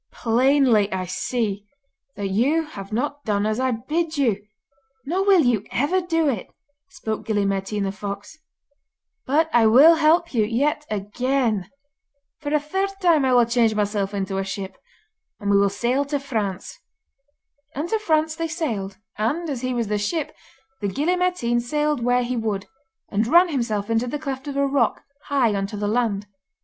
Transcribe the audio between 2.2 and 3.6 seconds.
you have not done as